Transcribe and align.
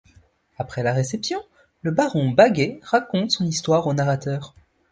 Après 0.57 0.81
la 0.81 0.93
réception, 0.93 1.39
le 1.83 1.91
baron 1.91 2.31
Bagge 2.31 2.79
raconte 2.81 3.29
son 3.29 3.45
histoire 3.45 3.85
au 3.85 3.93
narrateur. 3.93 4.55